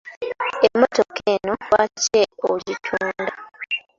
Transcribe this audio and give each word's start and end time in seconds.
Emmotoka 0.67 1.21
eno 1.33 1.53
lwaki 1.65 2.21
ogitunda? 2.49 3.31